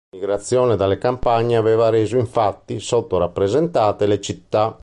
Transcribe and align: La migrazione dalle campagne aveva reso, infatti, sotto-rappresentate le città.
La 0.09 0.17
migrazione 0.17 0.75
dalle 0.75 0.97
campagne 0.97 1.57
aveva 1.57 1.89
reso, 1.89 2.17
infatti, 2.17 2.79
sotto-rappresentate 2.79 4.07
le 4.07 4.19
città. 4.19 4.79